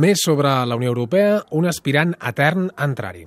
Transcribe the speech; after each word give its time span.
Més 0.00 0.22
sobre 0.24 0.48
la 0.64 0.78
Unió 0.78 0.94
Europea, 0.94 1.42
un 1.52 1.66
aspirant 1.68 2.14
etern 2.30 2.70
a 2.72 2.86
entrar-hi. 2.88 3.26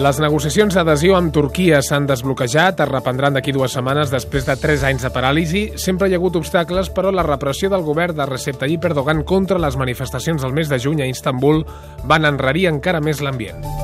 Les 0.00 0.16
negociacions 0.16 0.72
d'adhesió 0.72 1.18
amb 1.18 1.28
Turquia 1.36 1.82
s'han 1.84 2.06
desbloquejat, 2.08 2.80
es 2.80 2.88
reprendran 2.88 3.36
d'aquí 3.36 3.52
dues 3.52 3.74
setmanes 3.76 4.08
després 4.14 4.48
de 4.48 4.56
tres 4.56 4.86
anys 4.88 5.04
de 5.04 5.10
paràlisi. 5.12 5.66
Sempre 5.76 6.08
hi 6.08 6.16
ha 6.16 6.20
hagut 6.22 6.40
obstacles, 6.40 6.88
però 6.88 7.12
la 7.12 7.26
repressió 7.26 7.68
del 7.68 7.84
govern 7.84 8.16
de 8.16 8.30
Recep 8.30 8.62
Tayyip 8.62 8.88
Erdogan 8.88 9.20
contra 9.28 9.60
les 9.60 9.76
manifestacions 9.76 10.40
del 10.40 10.56
mes 10.56 10.72
de 10.72 10.80
juny 10.80 11.04
a 11.04 11.10
Istanbul 11.10 11.66
van 12.08 12.24
enrarir 12.32 12.70
encara 12.72 13.04
més 13.04 13.20
l'ambient. 13.20 13.79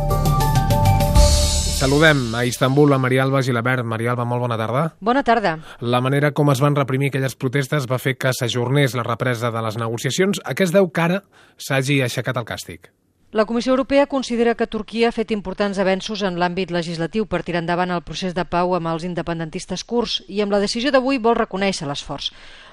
Saludem 1.87 2.35
a 2.35 2.45
Istanbul 2.45 2.95
a 2.95 2.99
Maria 2.99 3.23
Alba 3.23 3.41
Gilabert. 3.47 3.85
Maria 3.87 4.11
Alba, 4.11 4.25
molt 4.27 4.43
bona 4.43 4.57
tarda. 4.59 4.81
Bona 4.99 5.23
tarda. 5.23 5.53
La 5.79 6.01
manera 6.03 6.33
com 6.35 6.51
es 6.51 6.59
van 6.59 6.75
reprimir 6.75 7.13
aquelles 7.13 7.37
protestes 7.39 7.87
va 7.87 8.01
fer 8.03 8.17
que 8.19 8.33
s'ajornés 8.35 8.97
la 8.99 9.05
represa 9.07 9.53
de 9.55 9.63
les 9.63 9.79
negociacions. 9.79 10.43
A 10.43 10.57
què 10.59 10.67
es 10.67 10.75
deu 10.75 10.91
que 10.91 11.05
ara 11.05 11.21
s'hagi 11.63 12.01
aixecat 12.03 12.43
el 12.43 12.49
càstig? 12.49 12.91
La 13.31 13.45
Comissió 13.47 13.71
Europea 13.71 14.09
considera 14.11 14.57
que 14.59 14.67
Turquia 14.67 15.13
ha 15.13 15.15
fet 15.15 15.31
importants 15.31 15.79
avenços 15.79 16.27
en 16.27 16.41
l'àmbit 16.43 16.75
legislatiu 16.75 17.27
per 17.31 17.45
tirar 17.47 17.63
endavant 17.63 17.95
el 17.95 18.03
procés 18.03 18.35
de 18.35 18.45
pau 18.51 18.75
amb 18.75 18.91
els 18.91 19.07
independentistes 19.07 19.87
kurds 19.87 20.25
i 20.27 20.43
amb 20.43 20.55
la 20.55 20.61
decisió 20.63 20.91
d'avui 20.91 21.23
vol 21.23 21.39
reconèixer 21.39 21.87
l'esforç. 21.87 22.33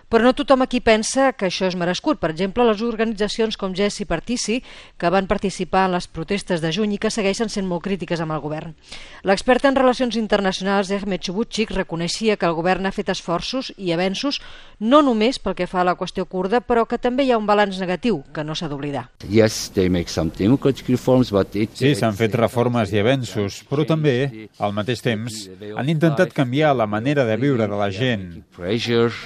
Però 0.09 0.23
no 0.23 0.34
tothom 0.38 0.62
aquí 0.62 0.80
pensa 0.84 1.31
que 1.34 1.48
això 1.48 1.67
és 1.70 1.77
merescut. 1.80 2.20
Per 2.21 2.30
exemple, 2.31 2.66
les 2.67 2.81
organitzacions 2.85 3.57
com 3.57 3.73
GES 3.73 4.02
i 4.03 4.05
Partici, 4.09 4.59
que 4.98 5.09
van 5.13 5.27
participar 5.27 5.88
en 5.88 5.95
les 5.98 6.07
protestes 6.07 6.62
de 6.62 6.71
juny 6.76 6.95
i 6.95 6.99
que 7.02 7.12
segueixen 7.13 7.49
sent 7.49 7.67
molt 7.70 7.84
crítiques 7.85 8.21
amb 8.21 8.35
el 8.35 8.43
govern. 8.43 8.76
L'expert 9.23 9.66
en 9.66 9.77
relacions 9.79 10.17
internacionals, 10.20 10.91
Ehmed 10.91 11.23
Chubutchik, 11.23 11.73
reconeixia 11.73 12.37
que 12.37 12.45
el 12.45 12.54
govern 12.57 12.85
ha 12.85 12.93
fet 12.93 13.10
esforços 13.10 13.71
i 13.77 13.93
avenços 13.95 14.40
no 14.79 15.01
només 15.01 15.40
pel 15.40 15.55
que 15.57 15.68
fa 15.70 15.82
a 15.82 15.87
la 15.87 15.95
qüestió 15.98 16.26
kurda, 16.29 16.62
però 16.62 16.85
que 16.90 16.99
també 17.01 17.26
hi 17.26 17.32
ha 17.34 17.40
un 17.40 17.48
balanç 17.49 17.79
negatiu 17.82 18.21
que 18.34 18.43
no 18.43 18.55
s'ha 18.55 18.70
d'oblidar. 18.70 19.07
Yes, 19.29 19.71
they 19.73 19.90
make 19.90 20.12
some 20.12 20.32
democratic 20.38 20.90
reforms, 20.90 21.32
but 21.32 21.55
it... 21.55 21.73
Sí, 21.79 21.93
s'han 21.98 22.17
fet 22.17 22.35
reformes 22.38 22.93
i 22.93 23.01
avenços, 23.01 23.62
però 23.70 23.85
també, 23.88 24.49
al 24.60 24.76
mateix 24.76 25.01
temps, 25.04 25.48
han 25.77 25.90
intentat 25.90 26.34
canviar 26.35 26.73
la 26.77 26.88
manera 26.90 27.26
de 27.26 27.38
viure 27.40 27.67
de 27.67 27.79
la 27.79 27.90
gent. 27.93 28.43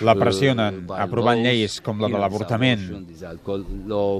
La 0.06 0.16
pressionen 0.72 1.04
aprovant 1.08 1.44
lleis 1.44 1.80
com 1.82 2.02
la 2.02 2.10
de 2.12 2.22
l'avortament, 2.22 2.88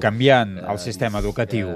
canviant 0.02 0.58
el 0.64 0.78
sistema 0.78 1.22
educatiu. 1.24 1.72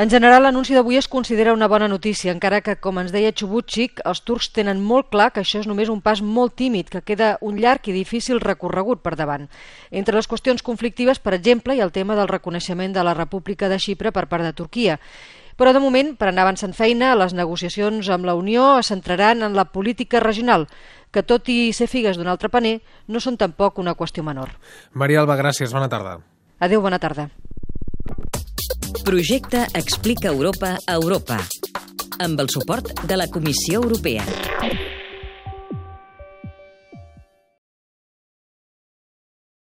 En 0.00 0.08
general, 0.08 0.44
l'anunci 0.46 0.72
d'avui 0.72 0.96
es 0.96 1.08
considera 1.12 1.52
una 1.52 1.66
bona 1.68 1.88
notícia, 1.90 2.32
encara 2.32 2.62
que, 2.64 2.76
com 2.80 3.00
ens 3.02 3.10
deia 3.12 3.34
Chubutxik, 3.36 4.00
els 4.08 4.22
turcs 4.24 4.48
tenen 4.56 4.78
molt 4.80 5.10
clar 5.12 5.26
que 5.34 5.42
això 5.42 5.60
és 5.60 5.66
només 5.68 5.90
un 5.92 6.00
pas 6.00 6.22
molt 6.22 6.54
tímid, 6.56 6.88
que 6.88 7.02
queda 7.04 7.34
un 7.44 7.58
llarg 7.60 7.90
i 7.90 7.92
difícil 7.92 8.40
recorregut 8.40 9.02
per 9.02 9.12
davant. 9.18 9.48
Entre 9.90 10.16
les 10.16 10.30
qüestions 10.30 10.64
conflictives, 10.64 11.20
per 11.20 11.34
exemple, 11.36 11.74
hi 11.74 11.82
ha 11.82 11.88
el 11.88 11.92
tema 11.92 12.16
del 12.16 12.30
reconeixement 12.30 12.94
de 12.96 13.04
la 13.04 13.12
República 13.18 13.68
de 13.68 13.76
Xipre 13.82 14.14
per 14.14 14.24
part 14.30 14.46
de 14.46 14.54
Turquia. 14.56 14.96
Però 15.60 15.74
de 15.76 15.80
moment, 15.82 16.14
per 16.16 16.30
anar 16.30 16.46
avançant 16.46 16.72
feina, 16.72 17.10
les 17.20 17.34
negociacions 17.36 18.08
amb 18.08 18.24
la 18.24 18.32
Unió 18.38 18.78
es 18.80 18.88
centraran 18.88 19.44
en 19.44 19.52
la 19.58 19.66
política 19.68 20.22
regional, 20.24 20.64
que 21.12 21.20
tot 21.20 21.50
i 21.52 21.74
ser 21.76 21.84
figues 21.84 22.16
d'un 22.16 22.30
altre 22.32 22.48
paner, 22.48 22.78
no 23.12 23.20
són 23.20 23.36
tampoc 23.36 23.76
una 23.82 23.92
qüestió 23.98 24.24
menor. 24.24 24.54
Maria 24.96 25.20
Alba, 25.20 25.36
gràcies. 25.36 25.74
Bona 25.76 25.90
tarda. 25.92 26.16
Adéu, 26.64 26.80
bona 26.80 26.96
tarda. 26.98 27.28
Projecte 29.04 29.66
Explica 29.76 30.32
Europa 30.32 30.78
a 30.80 30.96
Europa 30.96 31.42
amb 32.20 32.40
el 32.40 32.48
suport 32.48 33.04
de 33.04 33.20
la 33.20 33.28
Comissió 33.28 33.82
Europea. 33.84 34.24